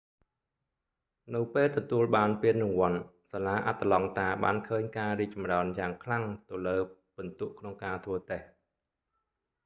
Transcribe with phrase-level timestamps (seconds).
[1.35, 2.97] នៅពេលទទួលបានពានរង្វាន់
[3.31, 6.77] សាលាអាត្លង់តាបានឃើញការរីកចម្រើនយ៉ាងខ្លាំងទៅលើ
[7.15, 8.47] ពិន្ទុក្នុងការធ្វើតេស្ដ